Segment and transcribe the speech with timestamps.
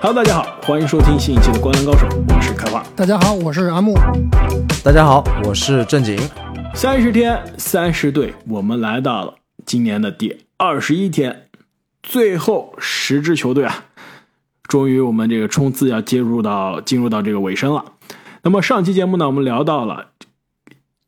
[0.00, 2.80] Hello，大家好，欢迎收听新一期的《灌篮高手》，我是开花。
[2.94, 3.94] 大家好，我是阿木。
[4.84, 6.16] 大家好，我是正经。
[6.72, 9.34] 三十天，三十队，我们来到了
[9.66, 11.48] 今年的第二十一天，
[12.00, 13.86] 最后十支球队啊，
[14.68, 17.84] 终于我们这个冲刺要进入到进入到这个尾声了。
[18.44, 20.10] 那么上期节目呢，我们聊到了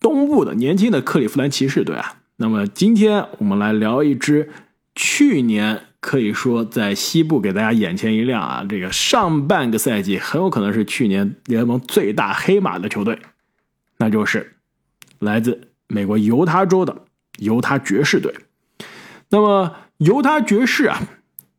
[0.01, 2.17] 东部的年轻的克利夫兰骑士队啊。
[2.39, 4.51] 那么今天我们来聊一支
[4.97, 5.85] 去年。
[6.01, 8.65] 可以说，在西部给大家眼前一亮啊！
[8.67, 13.19] 这个上半个赛季很有可能是去年联盟最大黑马的球队，
[13.99, 14.57] 那就是
[15.19, 17.05] 来自美国犹他州的
[17.39, 18.35] 犹他爵士队。
[19.29, 21.07] 那么，犹他爵士啊，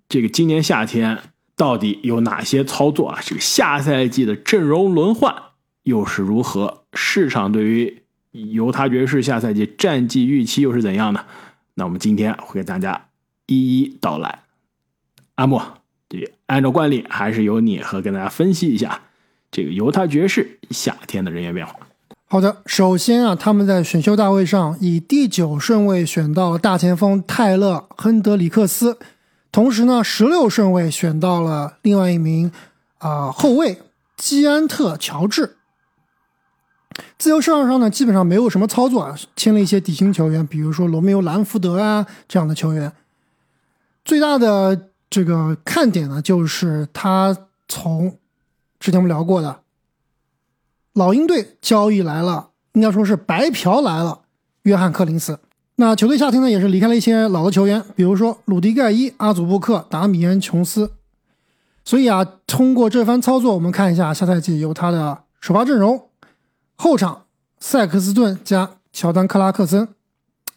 [0.10, 1.20] 这个今年夏天
[1.56, 3.20] 到底有哪些操作啊？
[3.24, 5.36] 这个下赛季的阵容轮换
[5.84, 6.86] 又是如何？
[6.94, 8.02] 市场对于
[8.32, 11.26] 犹他爵士下赛季战绩预期又是怎样呢？
[11.76, 13.10] 那我们今天会给大家。
[13.52, 14.44] 一一道来，
[15.36, 15.62] 阿莫，
[16.08, 19.02] 这按照惯例，还是由你和跟大家分析一下
[19.52, 21.76] 这个犹他爵士夏天的人员变化。
[22.28, 28.98] 好的，首先啊，他们在选秀大会上以第九顺位选到了大前锋泰勒·亨德里克斯，
[29.52, 32.50] 同时呢，十六顺位选到了另外一名
[33.00, 33.80] 啊后卫
[34.16, 35.58] 基安特·乔治。
[37.18, 42.94] 自由市场上呢，基本上没有什么操作啊，签了一些底薪球员，比如说罗密欧·兰福德啊这样的球员。
[44.04, 47.36] 最大的这个看点呢，就是他
[47.68, 48.18] 从
[48.80, 49.62] 之前我们聊过的
[50.94, 54.22] 老鹰队交易来了，应该说是白嫖来了
[54.64, 55.40] 约翰克林斯。
[55.76, 60.92] 那球队夏天呢，也是离开了一些老的球员，比如说鲁迪盖伊、阿祖布克、达米安琼斯。
[61.84, 66.10] 所以啊，通过这番操作，我们看一下下赛季由他的首发阵容：
[66.76, 67.24] 后场
[67.60, 69.88] 塞克斯顿加乔丹克拉克森，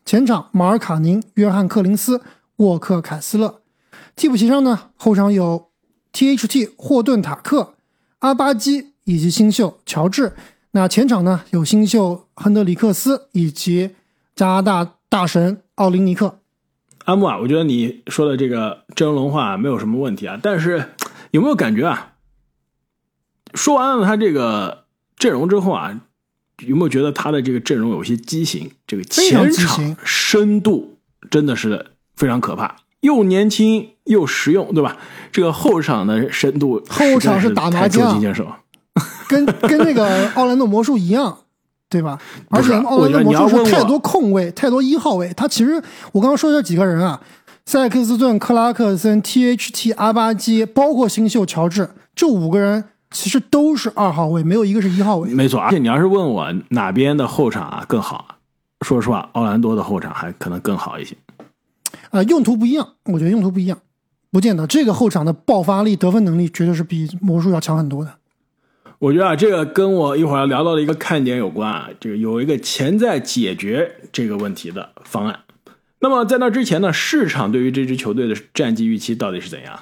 [0.05, 2.21] 前场马尔卡宁、约翰克林斯。
[2.57, 3.61] 沃克·凯斯勒，
[4.15, 5.71] 替补席上呢，后场有
[6.13, 6.71] T.H.T.
[6.77, 7.75] 霍顿塔克、
[8.21, 10.35] 阿巴基以及新秀乔治。
[10.71, 13.91] 那前场呢，有新秀亨德里克斯以及
[14.37, 16.39] 加拿大大神奥林尼克。
[17.07, 20.91] 阿木啊，我觉得你说的这个阵容化没有什么问题啊，但是
[21.33, 22.13] 有没有感觉啊？
[23.55, 24.85] 说完了他这个
[25.17, 26.01] 阵容之后啊，
[26.65, 28.71] 有没有觉得他的这个阵容有些畸形？
[28.87, 30.99] 这个前场深度
[31.29, 31.94] 真的是。
[32.17, 34.97] 非常可怕，又年轻又实用，对吧？
[35.33, 38.21] 这个后场的深度，后场是打麻将，
[39.29, 41.37] 跟 跟那个奥兰多魔术一样，
[41.89, 42.19] 对吧？
[42.51, 45.33] 而且奥兰多魔术是太多空位，太多一号位。
[45.37, 45.83] 他其实
[46.13, 47.21] 我刚刚说这几个人啊，
[47.67, 55.31] 塞克斯顿、克拉克森、T.H.T、阿巴基，包括新秀乔治，这五个人其实都是二号位，没有一个是一号位。
[55.31, 58.37] 没错，而且你要是问我哪边的后场啊更好，
[58.83, 61.17] 说实话，奥兰多的后场还可能更好一些。
[62.15, 63.79] 啊，用途不一样，我觉得用途不一样，
[64.31, 68.15] 不见得这个后场的爆发力、得分能力绝对是比魔术要强很多的。
[69.01, 75.41] 我觉得啊，这个跟我一会儿要聊到的一个看点有关啊，这个有一个潜在解决这个问题的方案。
[75.99, 79.81] 那么在那之前呢，市场对于这支球队的战绩预期到底是怎样？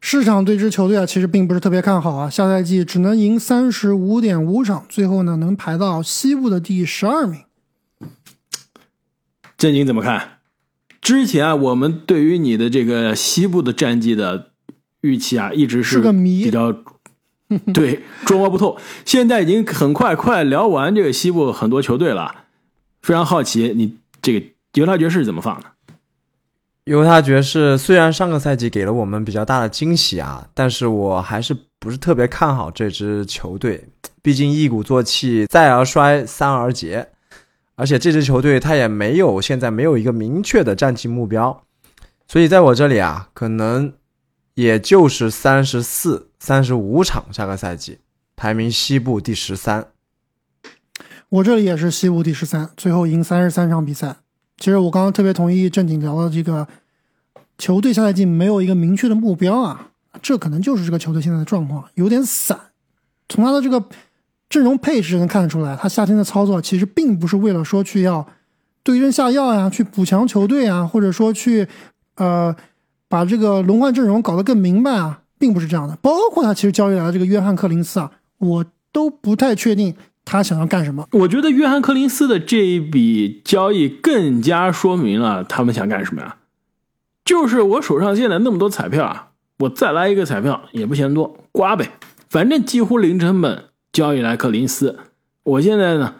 [0.00, 7.40] 市场对这支球队啊，其实并不是特别看好啊，下赛季只能赢三十五点五场，最后呢能排到西部的第十二名。
[9.56, 10.37] 正经怎么看？
[11.08, 14.50] 之前我们对于你的这个西部的战绩的
[15.00, 16.70] 预期啊，一直是个谜，比较
[17.72, 18.76] 对捉摸不透。
[19.06, 22.44] 现在已经很快快聊完这个西部很多球队了，
[23.00, 25.68] 非常好奇你这个犹他爵士怎么放的？
[26.84, 33.88] 犹他爵士虽然上个赛季给了我们比较大的惊喜啊，但是我还是不是特别看好这支球队，
[34.20, 37.08] 毕竟一鼓作气，再而衰，三而竭。
[37.78, 41.62] 而且这支球队他也没有现在没有一个明确的战绩目标，
[42.26, 43.92] 所以在我这里啊，可能
[44.54, 48.00] 也就是三十四、三十五场下个赛季，
[48.34, 49.86] 排名西部第十三。
[51.28, 54.16] 我这里也是西部第十三，最后赢三十三场比赛。
[54.56, 56.66] 其实我刚刚特别同意正经聊的这个
[57.58, 62.58] 球队下赛季没有一个明确的目标啊，这可能就是这个球队现在的状况有点散。
[63.28, 63.84] 从他的这个。
[64.48, 68.26] 阵容配置能看得出来，他夏天的操作其实并不是为了说去要
[68.82, 71.68] 对症下药呀，去补强球队啊，或者说去
[72.16, 72.54] 呃
[73.08, 75.96] 把这个轮换阵容搞得更明白啊，并不是这样的。
[76.00, 81.06] 包括他其实交易来的这个约翰克林斯啊，我都不太确定他想要干什么。
[81.12, 86.36] 我觉得约翰克林斯的这一笔交易更加说明了他们想干什么呀？
[87.24, 89.28] 就是我手上现在那么多彩票啊，
[89.58, 91.90] 我再来一个彩票也不嫌多，刮呗，
[92.30, 93.64] 反正几乎零成本。
[93.98, 94.96] 交易来克林斯，
[95.42, 96.14] 我现在呢，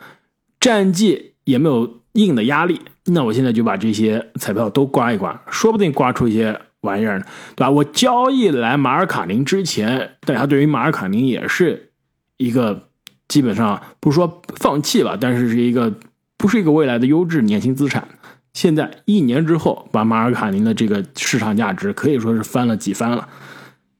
[0.59, 7.25] 战绩也没有硬的压力，那我现在就把这些彩票都刮一刮，说不定刮出一些玩意儿呢？
[7.55, 7.71] 对吧？
[7.71, 11.93] 我交易来马尔卡宁之前，大家对于马尔卡宁也是
[12.37, 12.89] 一个
[13.29, 15.95] 基本上不说放弃吧，但是是一个
[16.37, 18.09] 不是一个未来的优质年轻资产。
[18.55, 23.29] 现在一年之后，把马尔卡宁的这个市场价值可以说是翻了几番了，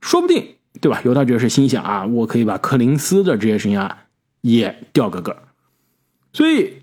[0.01, 1.01] 说不定对吧？
[1.05, 3.91] 犹他爵士心想啊，我可以把柯林斯的职业生涯
[4.41, 5.37] 也掉个个，
[6.33, 6.83] 所以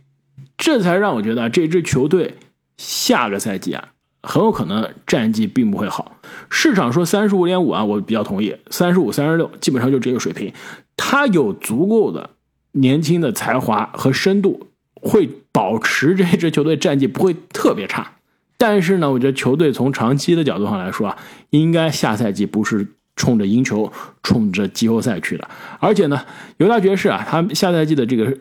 [0.57, 2.36] 这才让我觉得这支球队
[2.77, 3.89] 下个赛季啊，
[4.24, 6.18] 很有可能战绩并不会好。
[6.50, 10.53] 市场说三十五点五啊，我比较同意，三十五、三十六基本上就这个水平。
[10.98, 12.31] 他有足够的
[12.71, 14.68] 年轻的才华和深度。
[15.01, 18.13] 会保持这支球队战绩不会特别差，
[18.57, 21.18] 但是呢，我觉得球队从长期的角度上来说啊，
[21.51, 23.91] 应该下赛季不是冲着赢球、
[24.23, 25.47] 冲着季后赛去的。
[25.79, 26.25] 而且呢，
[26.57, 28.38] 犹他爵士啊，他下赛季的这个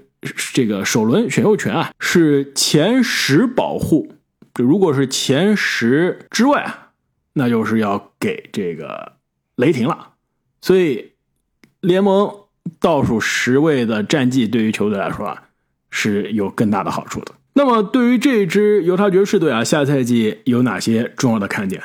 [0.52, 4.12] 这个首轮选秀权啊是前十保护，
[4.54, 6.90] 如果是前十之外啊，
[7.34, 9.12] 那就是要给这个
[9.56, 10.10] 雷霆了。
[10.60, 11.12] 所以
[11.80, 12.30] 联盟
[12.80, 15.42] 倒数十位的战绩对于球队来说啊。
[15.96, 17.32] 是有更大的好处的。
[17.52, 21.80] 那么，对于这支犹他爵士队啊，下赛季有哪些重要的看点？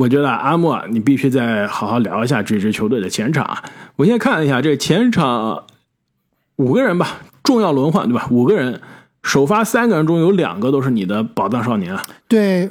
[0.00, 3.62] 我觉得阿莫啊，你必须再好好聊一下这支球队的前场啊。
[3.96, 5.66] 我先看了一下这前场
[6.56, 8.26] 五个人吧，重要轮换对吧？
[8.30, 8.80] 五个人
[9.22, 12.02] 首发三个人中有两个都是你的宝藏少年啊。
[12.26, 12.70] 对，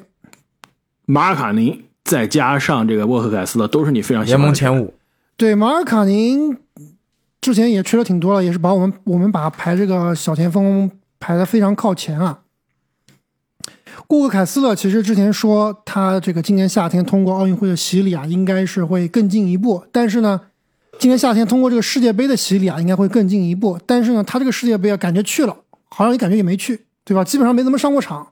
[1.06, 4.96] 马尔卡宁再加上这个沃克凯斯的都是你非常联盟前五。
[5.38, 6.58] 对，马尔卡宁。
[7.42, 10.92] 之前也吹了挺多了，也是把我们我们把排这个小前锋
[11.22, 12.40] 排的非常靠前啊。
[14.08, 19.84] 顾克凯斯勒其实之前说他这个今年夏天通过奥运会的洗礼啊，应该是会更进一步。
[19.92, 20.40] 但是呢，
[20.98, 23.80] 今年夏天通过这个世界杯的洗礼啊，应该会更进一步。
[23.86, 25.56] 但是呢，他这个世界杯啊，感觉去了，
[25.90, 27.24] 好像也感觉也没去，对吧？
[27.24, 28.28] 基本上没怎么上过场。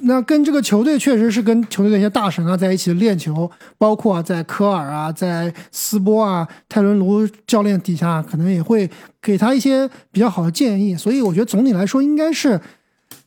[0.00, 8.88] 那跟这个球队确实是跟球队的一些大神啊在一起练球，包括啊在科尔啊、在斯波啊、泰伦卢教练底下，可能也会
[9.20, 10.96] 给他一些比较好的建议。
[10.96, 12.58] 所以我觉得总体来说应该是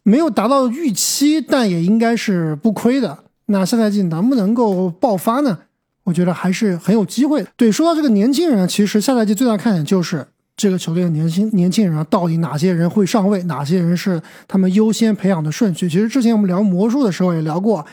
[0.10, 3.20] 没有达到预期，但也应该是不亏的。
[3.46, 5.60] 那下赛季能不能够爆发呢？
[6.06, 7.46] 我觉得还是很有机会。
[7.56, 10.26] 对，说到这个年轻人，其实下赛季最大看点就是。
[10.62, 13.42] 这个球队的年轻年轻人啊，到底哪些人会上位？
[13.44, 15.88] 哪些人是他们优先培养的顺序？
[15.88, 17.86] 其实之前我们聊魔术的时候也聊过，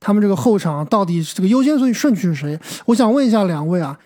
[0.00, 2.58] 他们这个后场到底这个优先顺顺序是谁？
[2.86, 3.98] 我想问一下两位啊，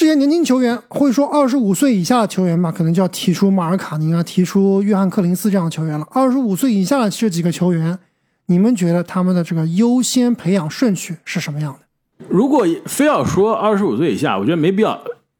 [0.00, 6.08] 这些年轻球员会说二十五岁以下的球员嘛，可能就要提出马尔卡宁啊，提出约翰克林斯这样的球员了。
[6.10, 7.98] 二十五岁以下的这几个球员，
[8.46, 12.26] 你们觉得他们的这个优先培养顺序是什么样的？
[12.30, 14.98] 如果非要说二十五岁以下，我觉得没必要。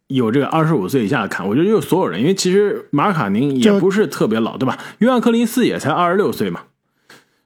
[0.09, 4.79] 有这个二十五岁以下的看，我觉得就是所有人，因为其实马尔卡宁也不是特别老，对吧？
[4.99, 6.65] 约翰克林斯也才二十六岁嘛，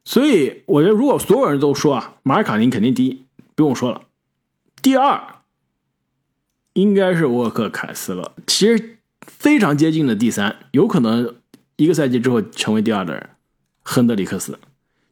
[0.04, 3.22] 所以我觉得如果所有人都说啊，马尔卡宁肯定第一，
[3.54, 4.00] 不用说了。
[4.82, 5.20] 第二
[6.74, 11.34] 应该是沃克凯斯勒，其实非常接近的第三，有可能
[11.76, 13.30] 一个赛季之后成为第二的人，
[13.82, 14.58] 亨德里克斯。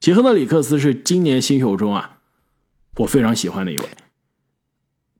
[0.00, 2.18] 其实亨德里克斯是今年新秀中啊，
[2.96, 3.84] 我非常喜欢的一位。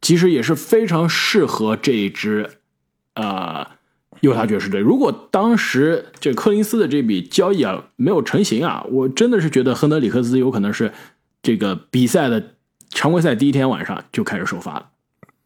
[0.01, 2.51] 其实也是非常适合这一支，
[3.15, 3.65] 呃，
[4.21, 4.81] 犹他爵士队。
[4.81, 10.93] 如果当时这柯林斯的这笔交易啊没有成型啊，我真的是觉得亨德里克斯有可能是
[11.41, 12.57] 这个比赛的
[12.91, 14.89] 常规赛第一天晚上就开始首发了。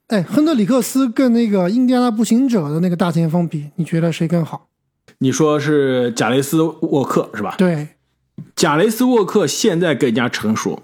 [0.08, 4.68] 哎，亨德里克斯跟那个印第安纳步行者的那个大前锋比，你觉得谁更好？
[5.18, 7.56] 你说是贾雷斯沃克是吧？
[7.58, 7.88] 对，
[8.54, 10.82] 贾雷斯沃克现在更加成熟，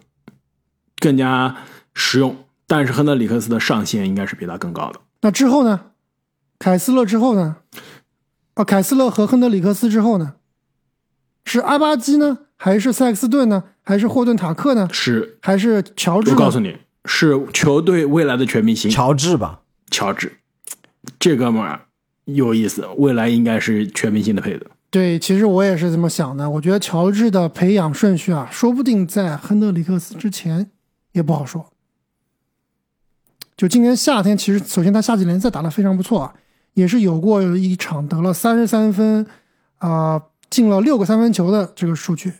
[0.98, 1.56] 更加
[1.94, 2.36] 实用。
[2.66, 5.00] 但是亨德里克斯的上限应该是比他更高的。
[5.20, 5.80] 那之后呢？
[6.58, 7.56] 凯斯勒之后呢？
[8.54, 10.34] 啊，凯斯勒和亨德里克斯之后呢？
[11.44, 12.38] 是阿巴基呢？
[12.56, 13.64] 还是塞克斯顿呢？
[13.82, 14.88] 还是霍顿塔克呢？
[14.92, 16.30] 是还是乔治？
[16.30, 19.60] 我告诉你是球队未来的全明星乔治吧？
[19.90, 20.38] 乔治，
[21.18, 21.82] 这哥们儿
[22.24, 24.66] 有意思，未来应该是全明星的配的。
[24.90, 26.48] 对，其实我也是这么想的。
[26.48, 30.70] 我觉得乔治的培养顺序啊，说不定在亨德里克斯之前，
[31.12, 31.66] 也不好说。
[33.56, 36.34] 就今年夏天，其实首先他夏季联赛打得非常不错啊，
[36.74, 39.26] 也是有过一场得了三十三分，
[39.78, 42.32] 啊，进了六个三分球的这个数据。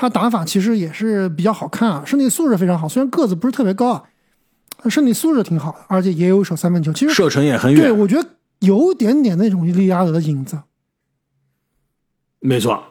[0.00, 4.02] 他打法其实也是比较好看啊，身体素质非常好，虽然个子不是特别高啊，
[4.88, 7.82] 身体素质挺好的，而且也有一手三分球，其实射程也很远。
[7.82, 8.26] 对，我觉得
[8.60, 10.58] 有点点那种利拉德的影子。
[12.38, 12.82] 没错。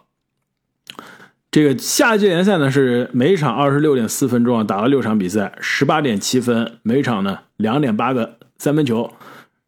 [1.49, 9.11] 这个夏季联赛呢是每场二十六点四分钟啊，打了六场比赛，十八点七分，每场呢两点八个三分球，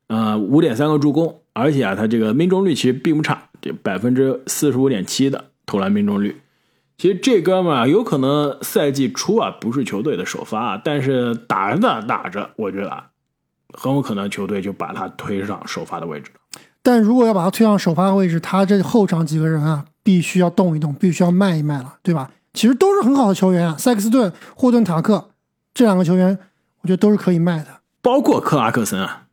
[0.05, 6.39] 呃五点三个助攻，而且啊他这个命中率其实并不差，这百分之四十五点七的投篮命中率。
[7.01, 13.07] 其实这哥们有可能赛季初啊不是球队的首发，但是打着打着，我觉得啊，
[13.73, 16.29] 很有可能球队就把他推上首发的位置。
[16.83, 22.29] 但如果要把他推上首发的位置，他这后场几个人啊，必须要动一动，必须要卖一卖了，对吧？
[22.53, 25.31] 其实都是很好的球员啊，塞克斯顿、霍顿塔克
[25.73, 26.37] 这两个球员，
[26.81, 27.81] 我觉得都是可以卖的。
[28.03, 29.23] 包括克拉克森啊，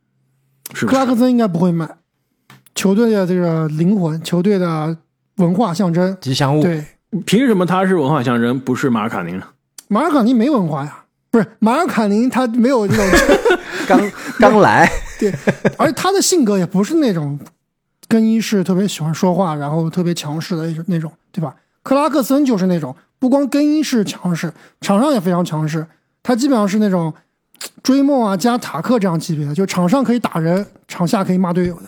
[0.73, 0.97] 是不是？
[0.97, 1.97] 克拉克森应该不会卖，
[2.73, 4.97] 球队的这个灵魂，球队的
[5.35, 6.63] 文化象征，吉祥物。
[6.63, 6.83] 对，
[7.25, 9.45] 凭什么他是文化象征，不是马尔卡宁呢？
[9.87, 13.05] 马尔卡宁没文化呀，不是马尔卡宁他没有这种
[13.87, 13.99] 刚
[14.39, 14.87] 刚来，
[15.19, 15.33] 对，
[15.77, 17.39] 而且他的性格也不是那种
[18.07, 21.55] 更衣室特别喜欢说话，然后特别强势的那种那种，对吧？
[21.81, 25.85] 克拉克森就是那种不光更衣室强势，场上也非常强势。
[26.21, 27.11] 他基本上是那种
[27.81, 31.87] 追梦啊加塔克这样级别的，就场上可以打人，场下可以骂队友的。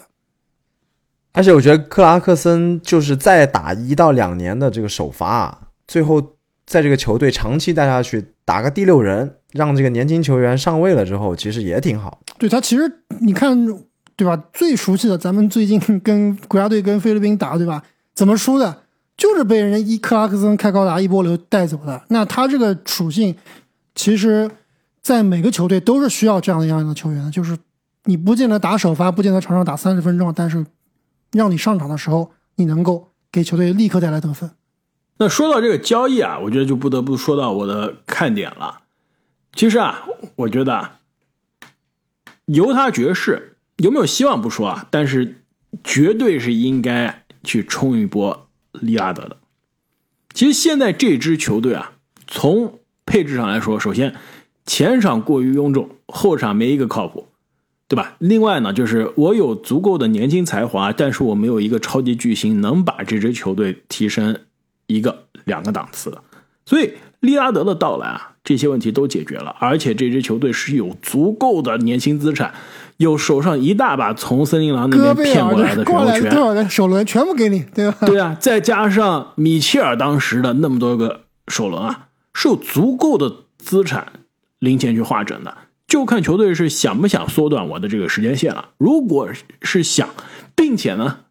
[1.34, 6.22] 而且我觉得克拉克森就是再打一到两年的这个首发，最后
[6.66, 12.20] 在这个球队长期带下去，打个第六人，让这个年轻球员上位了之后，其实也挺好。
[12.38, 13.66] 对他其实你看，
[14.16, 14.42] 对吧？
[14.54, 17.82] 最熟悉的咱们最近跟国家队跟菲律宾打，对吧？
[18.14, 18.84] 怎么输的？
[19.18, 22.02] 就是被人一克拉克森开高达一波流带走的。
[22.10, 23.36] 那他这个属性，
[23.94, 24.50] 其实，
[25.02, 27.58] 在每个球队都是需要这样的样的球员的，就是
[28.06, 30.66] 你不见得打首发，不见得场上打三十分钟，但是
[31.32, 34.52] 让你上场的时候，你能够给球队立刻带来得分。
[35.18, 38.82] 那说到这个交易啊，我觉得就不得不说到我的看点了。
[39.54, 41.00] 其实啊，我觉得啊，
[42.46, 45.44] 犹他爵士有没有希望不说啊，但是
[45.84, 49.38] 绝对是应该去冲一波利拉德的。
[50.34, 51.94] 其实现在这支球队啊，
[52.28, 54.16] 从配置上来说，首先
[54.66, 57.28] 前场过于臃肿，后场没一个靠谱，
[57.92, 58.16] 对吧？
[58.20, 64.34] 另外呢，就是我有足够的年轻才华，但是我没有一个超级巨星能把这支球队提升
[64.88, 66.24] 一个两个档次的。
[66.66, 72.54] 所以利拉德的到来啊，这些问题都解决了，而且这支球队是有足够的年轻资产，
[72.96, 77.98] 有手上一大把从森林狼那边骗过来的选秀权过来多，少个首轮全部给你，对吧？
[78.06, 84.14] 对啊，再加上米切尔当时的那么多个首轮啊，是有足够的资产
[84.60, 85.54] 零钱去化整的，
[85.92, 88.70] 就看球队是想不想缩短我的这个时间线了。
[88.78, 89.30] 如果
[89.62, 90.08] 是想，
[90.56, 91.26] 并且呢，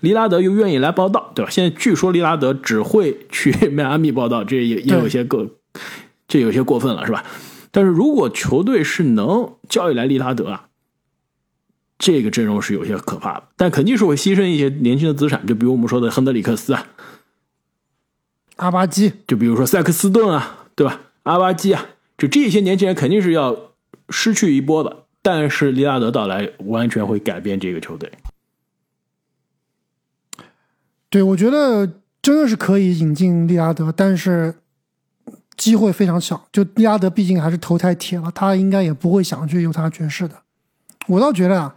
[0.00, 1.50] 利拉德又愿意来报道，对吧？
[1.50, 5.46] 现在据说利拉德只会去迈阿密报道，这也也有些过，
[6.28, 7.24] 这有些过分了，是吧？
[7.70, 10.66] 但是如果球队是能交易来利拉德啊，
[11.96, 16.88] 这个阵容是有些可怕的，但肯定是会牺牲一些年轻的资产，就比如我们说的亨德里克斯啊，
[18.56, 21.00] 阿巴基，就比如说塞克斯顿啊，对吧？
[21.22, 21.86] 阿巴基啊，
[22.18, 23.72] 就这些年轻人肯定是要
[24.08, 25.06] 失去一波了。
[25.22, 28.12] 但是利拉德到来，完全会改变这个球队。
[31.08, 34.56] 对我觉得真的是可以引进利拉德，但是
[35.56, 36.46] 机会非常小。
[36.52, 40.42] 就利拉德毕竟还是头太铁了，他应该也不会想去犹他爵士的。
[41.06, 41.76] 我倒觉得啊，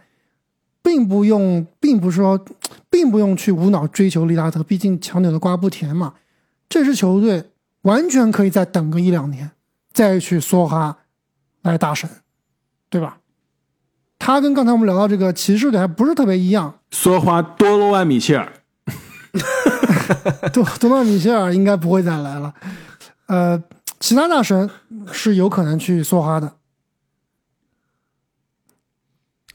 [0.82, 2.44] 并不用，并不是说，
[2.90, 6.14] 并不用去无脑追求利拉德，毕竟强扭的瓜不甜嘛。
[6.68, 7.44] 这支球队
[7.82, 9.52] 完全可以再等个一两年，
[9.92, 10.98] 再去梭哈
[11.68, 12.08] 来大神，
[12.88, 13.18] 对吧？
[14.18, 18.52] 他跟刚才我们聊到这个骑士队还不是特别一样，梭花多罗万米切尔，
[20.52, 22.54] 多多万米切尔应该不会再来了。
[23.26, 23.62] 呃，
[24.00, 24.68] 其他大神
[25.12, 26.54] 是有可能去梭哈的。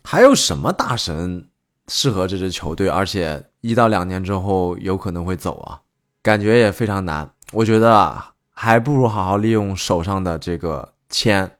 [0.03, 1.49] 还有什么大神
[1.87, 5.81] 适合这支球队，而且一到两年之后有可能会走啊？
[6.21, 7.31] 感觉也非常难。
[7.51, 11.57] 我觉得啊，还不如好好利用手上的这个签，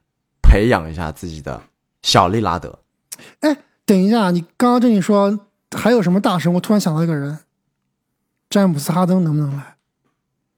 [0.54, 1.60] 培养一下自己的
[2.00, 2.78] 小利拉德。
[3.40, 5.40] 哎，等一下，你刚刚这你说
[5.74, 6.52] 还有什么大神？
[6.52, 7.40] 我突然想到一个人，
[8.48, 9.74] 詹姆斯哈登能不能来？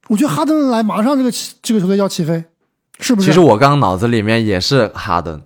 [0.08, 2.44] 我觉得哈登来，马上这个这个球队要起飞，
[3.00, 3.28] 是不是？
[3.28, 5.40] 其实我刚刚脑子里面也是哈登，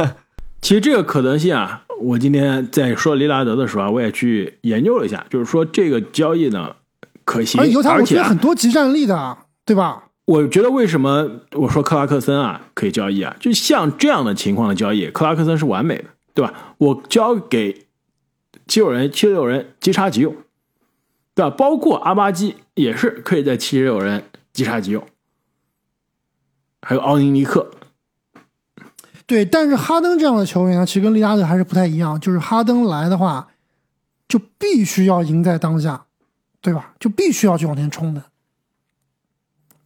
[0.60, 6.76] 其实这个可能性啊，我今天在说利拉德的时候啊，我也去研究了一下，就是说这个交易呢
[7.24, 10.05] 可行，而犹他我觉而且啊得很多集战力的，对吧？
[10.26, 13.34] 我觉得为什么我说克拉克森啊可以交易啊？
[13.40, 16.04] 就像这样的情况的交易，克拉克森是完美的，
[16.34, 16.74] 对吧？
[16.78, 17.86] 我交给
[18.66, 20.34] 七六人，七六人即插即用，
[21.34, 21.50] 对吧？
[21.50, 25.06] 包括阿巴基也是可以在七六人即插即用，
[26.82, 27.70] 还有奥尼尼克，
[29.26, 32.18] 对，但是哈登这样的球员呢，其实跟利拉德还是不太一样。
[32.18, 33.46] 就是哈登来的话，
[34.26, 36.06] 就必须要赢在当下，
[36.60, 36.94] 对吧？
[36.98, 38.24] 就必须要去往前冲的。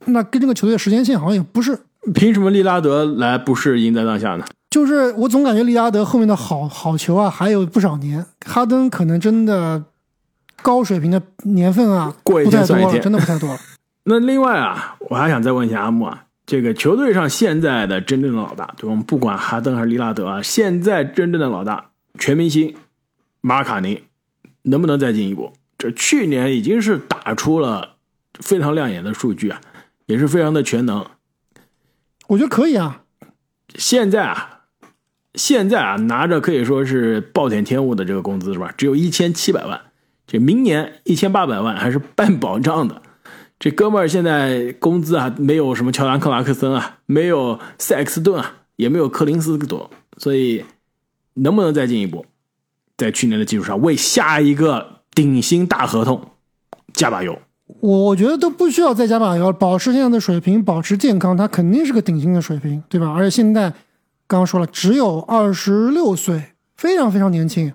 [0.07, 1.79] 那跟这个球队的时间线好像也不是，
[2.15, 4.45] 凭什么利拉德来不是赢在当下呢？
[4.71, 9.85] 就是我总感觉利拉德后面的好好球啊还有不少年，哈登可能真的
[10.63, 13.59] 高水平的年份啊过一天算一天真的不太多了。
[14.05, 18.89] 那另外啊，我还想再问一下阿木啊，这个球队上现在的真正的老大，对？
[18.89, 22.75] 我们不管哈登还是利拉德啊，现在真正的老大，全明星
[23.41, 24.01] 马卡宁，
[24.63, 25.53] 能不能再进一步？
[25.77, 27.97] 这去年已经是打出了
[28.39, 29.61] 非常亮眼的数据啊，
[30.11, 31.07] 也是非常的全能。
[32.27, 33.05] 我觉得可以啊。
[33.77, 34.63] 现在啊，
[35.35, 38.75] 现在啊，拿着可以说是暴殄天物的这个工资是吧？
[38.77, 39.81] 只有一千七百万，
[40.27, 43.01] 这明年一千八百万还是半保障的。
[43.59, 50.65] 这哥们儿现在工资啊，没有什么乔丹、克拉克森啊，没有塞克斯顿啊，也没有柯林斯多，所以
[51.35, 52.27] 能不能再进一步，
[52.97, 54.99] 在去年的基础上为下一个？
[55.13, 56.37] 顶薪大合同，
[56.95, 57.37] 加把油。
[57.81, 63.13] 我我觉得都不需要再加把油，保持现在的水平，保持健康，他肯定是个顶薪的水平，对吧？
[63.13, 63.71] 而且现在
[64.27, 67.73] 刚刚说了，只有二十六岁，非常非常年轻，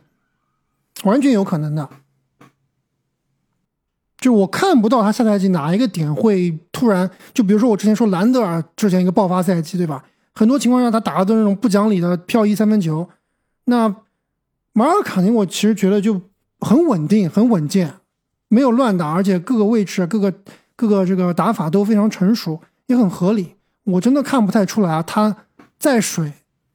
[1.04, 1.90] 完全有可能的。
[4.18, 10.04] 就我看不到他下赛季哪一个点会突然，就比如说我之前说兰德尔之前一个爆发赛季，对吧？
[10.34, 13.08] 很多情况下他打的都是那种不讲理的漂移三分球。
[13.66, 13.96] 那
[14.74, 16.22] 马尔卡宁，我其实觉得就。
[16.62, 17.96] 很稳定，很稳健，
[18.56, 20.34] 没有乱打，而且各个位置、各个
[20.78, 23.56] 各个这个打法都非常成熟，也很合理。
[23.84, 25.36] 我真的看不太出来啊，他
[25.78, 26.32] 在水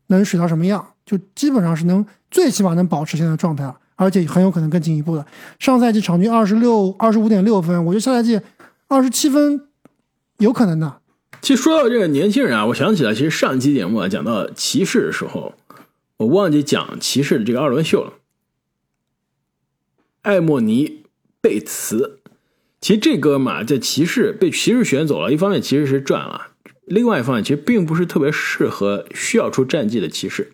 [0.08, 0.92] 能水到什么样？
[1.06, 5.24] 就基本上是能，最起码能保持现在状态了，而且很有可能更进一步的。
[5.58, 8.38] 上赛季场均二十六、二十五点六分，我觉得下赛季
[8.86, 9.66] 二十七分
[10.36, 11.00] 有可能的。
[11.40, 15.54] 其实说到这个年轻人啊，我想起来，其实上期节目啊讲到骑士的时候，
[16.18, 18.12] 我忘记讲骑士的这个二轮秀了。
[20.22, 20.99] 艾莫尼
[21.40, 22.20] 贝茨，
[22.80, 26.52] 其实这哥们儿在骑士被骑士选走了，一方面其实是赚了，
[26.84, 30.52] 另外一方面其实并不是特别适合需要出战绩的骑士。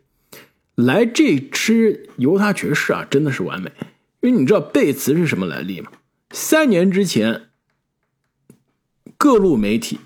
[0.75, 3.73] 来这支犹他爵士啊，真的是完美，
[4.21, 5.91] 因为你知道贝茨是什么来历吗？
[6.31, 7.47] 三年之前，
[9.17, 10.01] 各路媒体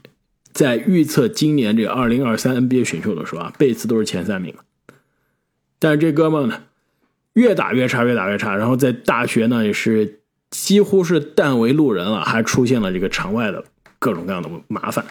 [0.52, 4.54] 在预测今年这个二零二三 NBA 选秀的时候啊，贝茨都是前三名，
[5.78, 6.62] 但是这哥们呢？
[7.34, 8.56] 越打越差，越打越差。
[8.56, 10.19] 然后在大学呢，也是
[10.50, 13.64] 几乎是淡为路人了，还出现了这个场外的
[13.98, 15.04] 各种各样的麻烦。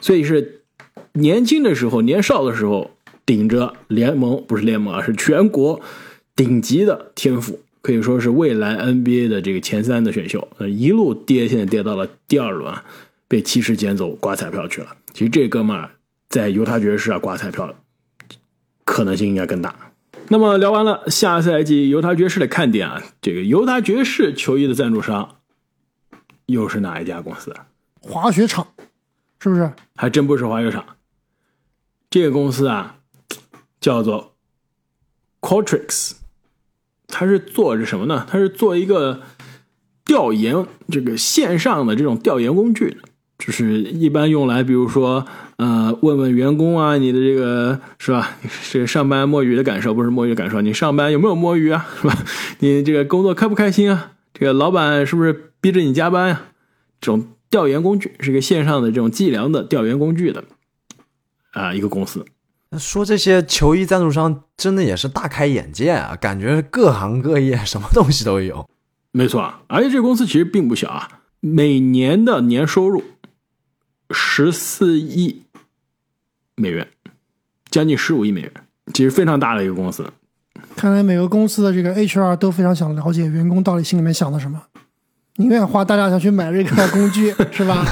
[0.00, 0.62] 所以是
[1.12, 2.90] 年轻的时候，年少的时候，
[3.24, 5.80] 顶着联盟不是联盟啊，是全国
[6.34, 10.48] 顶级的天赋，可以说是未来 NBA 的这个前三的选秀。
[10.58, 12.74] 呃，一路跌，现在跌到了第二轮，
[13.28, 14.96] 被骑士捡走，刮彩票去了。
[15.12, 15.90] 其实这哥们儿
[16.28, 17.74] 在犹他爵士啊，刮彩票
[18.84, 19.89] 可能性应该更大。
[20.32, 25.40] 那么聊完了下赛季犹他爵士的看点啊，这个犹他爵士球衣的赞助商
[26.46, 27.52] 又是哪一家公司？
[28.00, 28.68] 滑雪场，
[29.40, 29.72] 是不是？
[29.96, 30.86] 还真不是滑雪场，
[32.08, 32.98] 这个公司啊
[33.80, 34.36] 叫做
[35.40, 36.12] Qualtrics，
[37.08, 38.24] 它是做着什么呢？
[38.30, 39.22] 它是做一个
[40.04, 42.98] 调研这个线上的这种调研工具的。
[43.40, 45.26] 就是一般用来，比如说，
[45.56, 48.36] 呃，问问员工啊，你的这个是吧？
[48.70, 51.86] 这个上班摸鱼的感受不是摸鱼的感受，你上班有没有摸鱼啊？
[52.00, 52.14] 是吧？
[52.60, 54.12] 你这个工作开不开心啊？
[54.34, 56.42] 这个老板是不是逼着你加班呀？
[57.00, 60.44] 这种调研工具是一个线上的这种计量的调研工具的
[61.52, 62.24] 啊，一个公司。
[62.78, 68.68] 说这些球衣赞助商真的也是大开眼界啊，感觉各行各业什么东西都有。
[69.12, 71.08] 没错，而且这个公司其实并不小啊，
[71.40, 73.02] 每年的年收入。
[74.10, 75.42] 十四亿
[76.56, 76.86] 美元，
[77.70, 78.52] 将近十五亿美元，
[78.92, 80.04] 其实非常大的一个公司。
[80.76, 84.60] 看来每个公司的这个 HR 都非常想了解员工到底心里面想的什么，
[85.36, 87.86] 宁愿花大价钱去买这个工具， 是吧？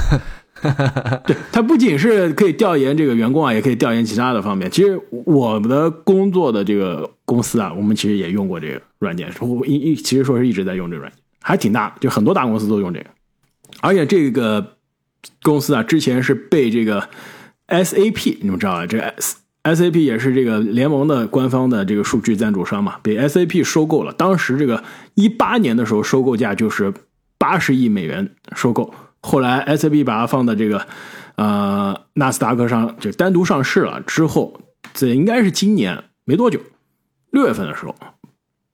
[1.25, 4.71] 对，它不仅是可以调研这个员工啊，也可以调研其他的方面。
[4.71, 13.07] 其实我们的工作的这个公司啊，我们其实也用过这个软件，我一一其实说是一直在用这个软件，还挺大，就很多大公司都用这个，
[13.81, 14.75] 而且这个。
[15.43, 17.09] 公司啊，之前是被这个
[17.69, 24.13] SAP，你们知道啊，这 S SAP 也是这个联盟的官方的这个数据赞助商嘛，被 SAP 收购了。
[24.13, 24.83] 当时这个
[25.15, 26.95] 一八年的时候，收购价就是
[27.37, 28.95] 八十亿美元收购。
[29.21, 30.87] 后来 SAP 把它放在这个
[31.35, 34.01] 呃纳斯达克上，就单独上市了。
[34.03, 34.61] 之后，
[34.95, 36.61] 这应该是今年没多久，
[37.31, 37.95] 六月份的时候，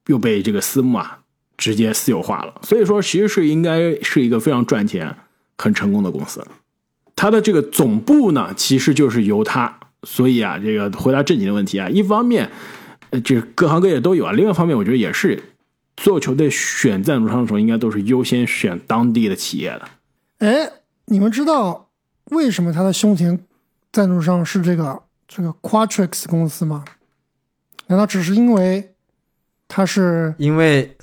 [0.06, 1.20] 又被这个私募啊
[1.56, 2.60] 直接私有化了。
[2.62, 5.16] 所以说，其实是应该是一个非常赚钱。
[5.56, 6.46] 很成功的公司，
[7.16, 9.78] 它的这个总部呢，其实就是由他。
[10.06, 12.50] 所以啊，这个回答正经的问题啊，一方面，
[13.08, 15.42] 呃，这各行各业都有啊；另外一方面，我觉得也是，
[15.96, 19.88] 所有球队选赞助商的时候，应该都是优先选当地的企业的。
[20.40, 20.70] 哎，
[21.06, 21.88] 你们知道
[22.32, 23.42] 为什么他的胸前
[23.90, 26.84] 赞助商是这个这个 Quatrix 公司吗？
[27.86, 28.92] 难道只是因为
[29.66, 30.94] 他是因为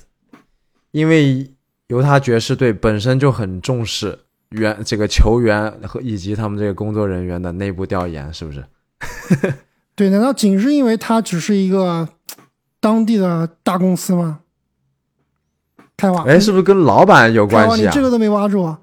[0.92, 1.50] 因为
[1.88, 4.20] 犹他爵士队本身就很重视
[4.52, 8.64] 员这个球员和以及他们这个工作人员的内部调研，是不是？
[9.94, 12.08] 对，难道仅是因为他只是一个
[12.80, 14.40] 当地的大公司吗？
[15.96, 17.90] 开挖，哎，是不是跟老板有，关系啊？
[17.90, 18.80] 你这个都没挖住啊！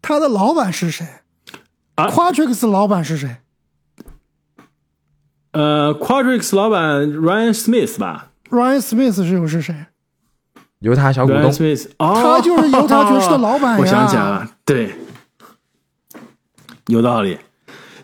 [0.00, 1.06] 他的老板是谁
[1.96, 3.36] 啊？Quadrix 老板是谁？
[5.52, 9.74] 呃，Quadrix 老板 Ryan Smith 吧 Ryan Smith 是又是谁？
[10.82, 13.78] 犹他小股东，Smith，哦，他就是犹他爵士的老板呀。
[13.80, 14.94] 我想起来了，对，
[16.88, 17.38] 有道理。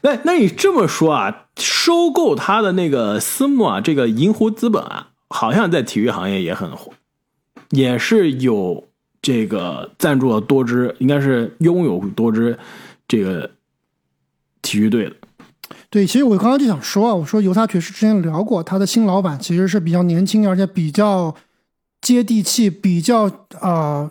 [0.02, 6.92] 那那你这么说啊，收购他的那个私募啊，这个银湖资本啊，好像在体育行业也很火，
[7.70, 8.84] 也是有
[9.20, 12.56] 这个赞助了多支，应该是拥有多支
[13.08, 13.50] 这个
[14.62, 15.16] 体育队的。
[15.90, 21.34] 对，其实我刚刚就想说啊，我说犹他爵士之前聊过，他的新老板其实是比较年轻，而且比较
[22.00, 23.24] 接地气，比较
[23.60, 24.10] 啊、呃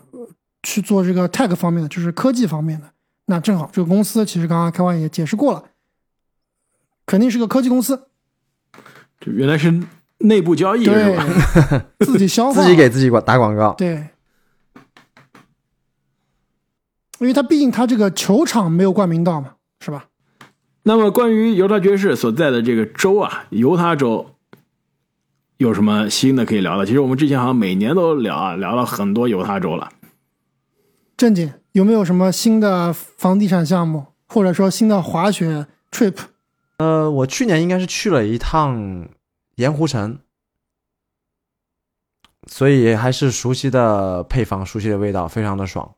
[0.64, 2.90] 去做这个 tech 方面的，就是科技方面的。
[3.28, 5.64] 那正好这个公司其实刚刚开完也解释过了，
[7.06, 8.08] 肯定是个科技公司，
[9.20, 9.84] 这原来是
[10.20, 11.26] 内部交易是对吧？，
[12.00, 13.74] 自己消 化，自己给自己打广告。
[13.76, 14.10] 对，
[17.20, 20.08] 因为他毕竟他这个球场没有冠名到嘛，是吧？
[20.84, 24.37] 那么关于犹他爵士所在的这个州啊，犹他州
[25.58, 26.86] 有什么新的可以聊的？
[26.86, 29.90] 其实我们之前好像每年都聊啊，聊了很多犹他州了。
[31.18, 36.16] 正经有没有什么新的房地产项目，或者说新的滑雪 trip？
[36.78, 39.08] 呃，我去年应该是去了一趟
[39.56, 40.20] 盐湖城，
[42.46, 45.96] 所以还是熟悉的配方，熟悉的味道，非常的爽。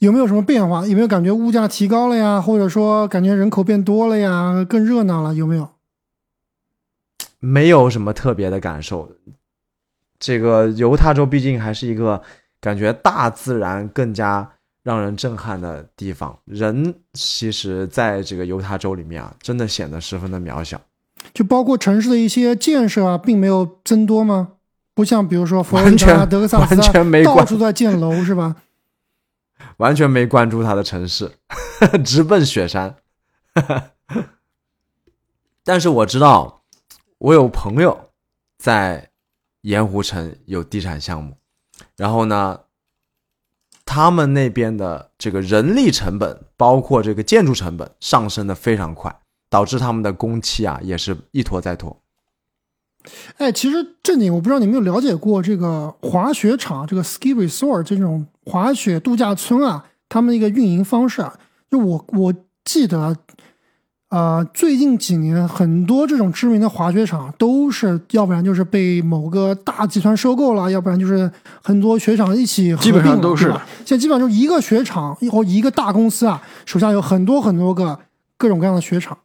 [0.00, 0.84] 有没有什么变化？
[0.84, 2.40] 有没有感觉物价提高了呀？
[2.40, 4.66] 或者说感觉人口变多了呀？
[4.68, 5.32] 更热闹了？
[5.32, 5.73] 有没有？
[7.44, 9.10] 没有什么特别的感受。
[10.18, 12.20] 这个犹他州毕竟还是一个
[12.60, 14.48] 感觉大自然更加
[14.82, 20.80] 让人震撼的地方，人其实在这个犹他州里面啊，真的显得十分的渺小。
[21.32, 24.52] 就包括城市的一些建设啊，并没有增多吗？
[24.94, 28.56] 不像比如说佛罗里完达、全德克萨斯完全啊，没关到处在建楼，是吧？
[29.78, 31.32] 完全没关注他的城市，
[32.04, 32.94] 直奔雪山。
[35.64, 36.62] 但是我知道，
[37.24, 38.10] 我有朋友
[38.58, 39.08] 在
[39.62, 41.38] 盐湖城有地产项目，
[41.96, 42.60] 然后呢，
[43.86, 51.98] 他们那边的这个人力成本，包括这个建筑成本上升的非常快，导致他们的工期啊也是一拖再拖。
[53.38, 61.38] 哎，其实正经，我不知道你有没有了解过这个滑雪场，这个 ski resort 这种滑雪度假村啊，他们一个运营方式啊，
[61.70, 62.34] 就我我
[62.66, 63.16] 记得，
[64.10, 71.28] 呃，最近几年很多这种知名的滑雪场都是，要不然就是被某个大集团收购了，要不然就是
[71.62, 73.48] 很多雪场一起合并基本上了都是
[73.84, 77.98] 现在基本上就是一个雪场或一个大公司啊，手下有很多很多个
[78.36, 79.18] 各种各样的雪场。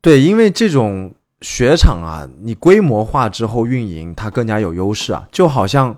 [0.00, 5.28] 对，因为这种雪场啊，你规模化之后运营，它更加有优势啊。
[5.30, 5.94] 就好像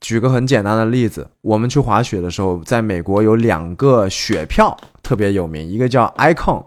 [0.00, 6.64] 举个很简单的例子，我们去滑雪的时候，在美国有两个雪票特别有名，一个叫 Icon，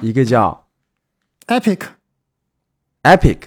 [0.00, 0.66] 一个叫
[1.46, 1.80] Epic
[3.02, 3.38] Epic。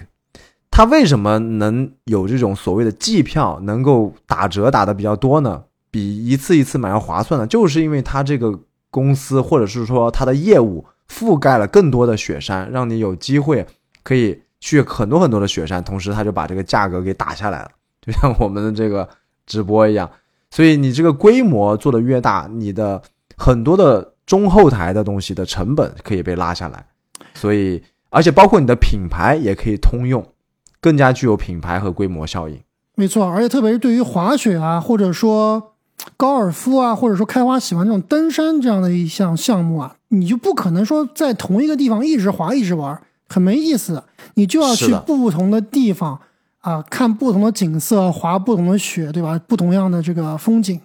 [0.70, 5.64] 它为什么能有这种所谓的季票能够打折打的比较多呢？
[5.90, 7.46] 比一次一次买要划算呢？
[7.46, 8.58] 就是因为它这个
[8.90, 13.66] 公司或者是说它的业务覆盖了更多的雪山，让你有机会
[14.02, 19.06] 可以去很多很多的雪山，同时它就把这个价格给打下来了，就像我们的这个
[19.44, 20.10] 直播一样。
[20.50, 23.02] 所以你这个规模做的越大，你的
[23.36, 26.86] 很多的中后台的东西的成本可以被拉下来，
[27.34, 30.26] 所以而且包括你的品牌也可以通用，
[30.80, 32.58] 更加具有品牌和规模效应。
[32.94, 35.74] 没错，而且特别是对于滑雪啊，或者说
[36.16, 44.02] 高尔夫啊，或者说开花喜欢这种登山这样的一项项目啊，你就不可能说在同一个地方一直滑一直玩，很没意思。
[44.36, 46.18] 你就要去不同的地方
[46.60, 49.38] 啊，看不同的景色，滑不同的雪，对吧？
[49.46, 50.80] 不同样的这个风景，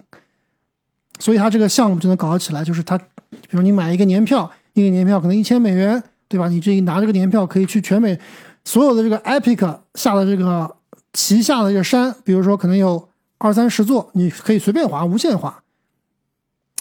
[1.18, 2.64] 所以它这个项目就能搞得起来。
[2.64, 6.48] 就是它，比如你买一个年票，一个年票可能一千美元，对吧？
[6.48, 8.18] 你这一拿这个年票可以去全美
[8.64, 10.76] 所有的这个 Epic 下的这个
[11.12, 15.62] 旗下的这个山，比如说可能有二三十座，你可以随便滑，无限滑。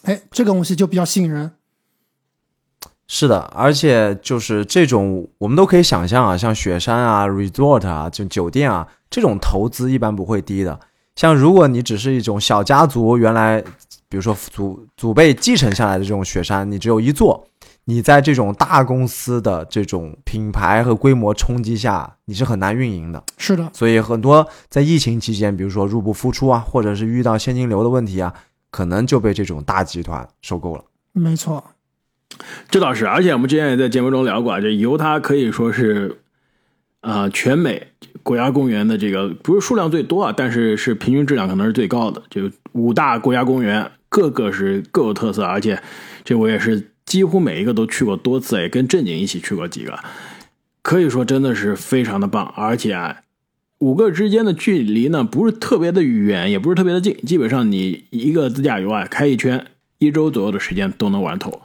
[0.03, 1.51] 哎，这个东西就比较吸引人。
[3.07, 10.77] 是的，而且就是这种，我们都可以想象啊，像雪山啊、resort 啊、就酒店啊，这种投资一般不会低的。
[11.15, 13.63] 像如果你只是一种小家族，原来
[14.09, 17.47] 比如说祖祖辈继承下来的这种雪山，你只有一座，
[17.85, 23.23] 你在这种大公司的这种品牌和规模冲击下，你是很难运营的。
[23.37, 28.33] 是的，所以很多在疫情期间，比如说入不敷出啊，或者是遇到现金流的问题啊，
[28.71, 30.83] 可能就被这种大集团收购了。
[31.11, 31.63] 没错，
[32.69, 36.19] 这倒是，而且我们之前也在节目中聊过，这犹他可以说是
[37.01, 37.87] 啊、呃全美
[38.23, 42.21] 国家公园的这个不是数量最多啊，但是是平均质量可能是最高的。
[42.29, 45.81] 就五大国家公园，个个是各有特色，而且
[46.23, 49.99] 这我也是几乎每一个都去过多次，也跟正经一起去过几个，
[50.81, 52.45] 可以说真的是非常的棒。
[52.55, 53.21] 而且啊，
[53.79, 59.67] 五个之间的距离呢，不是特别的远，也不是特别的近，基本上你一个自驾游啊，开一圈，
[59.99, 61.61] 一周左右的时间都能玩透。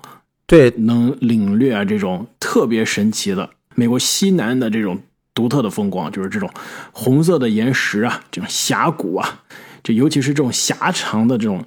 [0.46, 5.00] 对，能领略啊这种特别神奇的美国西南的这种
[5.32, 6.50] 独特的风光，就是这种
[6.92, 9.42] 红色的岩石啊，这种峡谷啊，
[9.82, 11.64] 这尤其是这种狭长的这种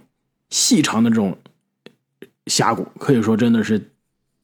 [0.50, 1.38] 细长的这种
[2.48, 3.92] 峡谷，可以说真的是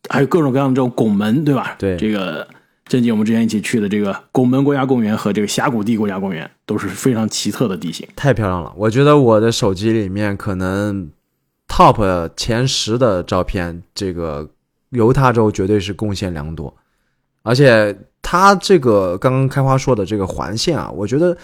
[0.10, 1.76] 还有各种各样的这种拱门，对吧？
[1.78, 2.48] 对这个
[2.86, 8.08] 正经我们之前一起去的这个拱门国家公园和这个峡谷地国家公园都是非常奇特的地形。
[8.16, 8.74] 太漂亮了！
[8.76, 11.10] 我觉得我的手机里面可能
[11.68, 14.50] top 前十的照片，这个
[14.90, 16.76] 犹他州绝对是贡献良多。
[17.44, 21.36] 而且它这个刚刚开花说的这个环线啊，我觉得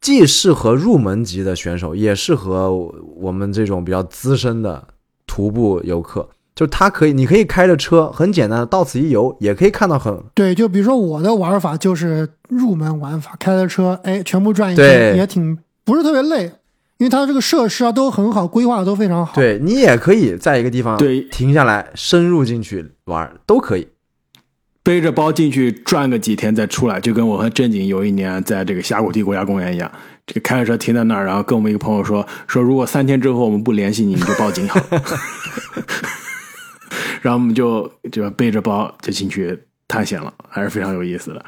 [0.00, 2.74] 既适合入门级的选手，也适合
[3.16, 4.88] 我们这种比较资深的
[5.26, 6.28] 徒步游客。
[6.54, 16.44] 就它可以，你可以开着车，很简单的到此一游，也可以看到很对，就比如说我的玩法就是入门玩法，开着车，哎，全部转一圈，也挺不是特别累，
[16.98, 23.88] 因为它这个设施啊都很好，规划的都非常好。，对你也可以在一个地方对停下来，深入进去玩都可以。
[24.90, 29.88] 背着包进去转个几天再出来，就跟我和正经有一年在这个峡谷地国家公园一样，
[30.26, 35.00] 这个开着车停在那儿，然后跟我们一个朋友说说，如果三天之后我们不联系你，你就报警好了。
[37.22, 41.44] 然后我们就就背着包就进去探险了，还是非常有意思的。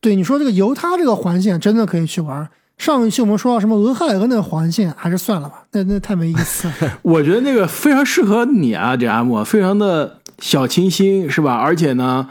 [0.00, 2.48] 对你说这个犹他这个环线真的可以去玩。
[2.76, 6.74] 上一期我们说到什么俄亥俄那个环线，还是算了吧，那那太没意思了。
[7.02, 11.54] 我觉得那个非常适合你啊，这阿莫非常的小清新，是吧？
[11.54, 12.28] 而且呢，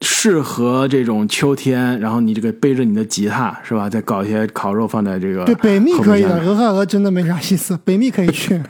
[0.00, 3.90] 适合这种秋天，然后你这个背着你的吉他，是吧？
[3.90, 8.60] 再搞一些烤肉放在这个对，北密可以的，俄亥俄真的没啥意思，北密可以去。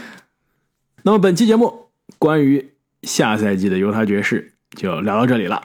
[1.02, 1.72] 那么本期节目
[2.18, 5.62] 关于下赛季的犹他爵士就聊到这里了。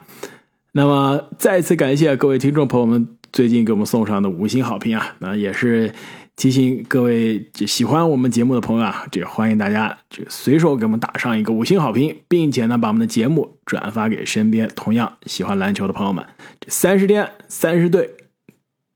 [0.72, 5.94] 那么再次感谢各位听众朋友们最近给我们送上的五星好评啊，那也是
[6.40, 16.26] 提醒各位喜欢我们节目的朋友啊，这欢迎大家这随手给我们打上一个五星好评，并且呢把我们的节目转发给身边同样喜欢篮球的朋友们。
[16.62, 18.16] 这三十天三十队，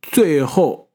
[0.01, 0.87] 最后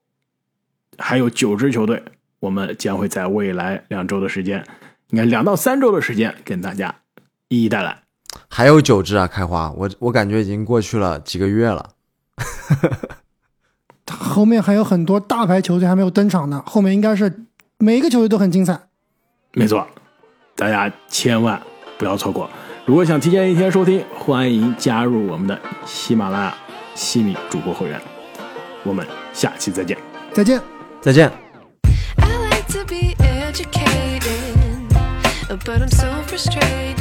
[0.97, 2.01] 还有九支球队，
[2.39, 4.65] 我们将会在未来两周的时间。
[5.11, 6.95] 应该两到三周的时间跟大家
[7.49, 8.01] 一一带来。
[8.47, 11.91] 还有九支啊，开花，我我感觉已经过去了几个月了。
[14.13, 17.45] 后面还有很多大牌球队还没有登场呢，后面应该是
[17.77, 18.79] 每一个球队都很精彩。
[19.53, 19.87] 没错，
[20.55, 21.61] 大家千万
[21.97, 22.49] 不要错过。
[22.85, 26.57] 如果想提前一天收听，欢迎加入我们的喜马拉雅
[26.95, 28.01] 西米主播会员。
[28.83, 29.97] 我们下期再见。
[30.33, 30.61] 再见。
[31.01, 31.31] 再见。
[32.17, 34.89] I like to be educated,
[35.47, 36.98] but I'm so frustrated.